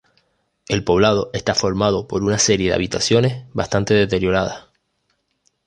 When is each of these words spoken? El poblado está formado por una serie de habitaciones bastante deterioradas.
El 0.67 0.83
poblado 0.83 1.29
está 1.31 1.53
formado 1.53 2.07
por 2.07 2.23
una 2.23 2.39
serie 2.39 2.69
de 2.69 2.73
habitaciones 2.73 3.45
bastante 3.53 3.93
deterioradas. 3.93 4.65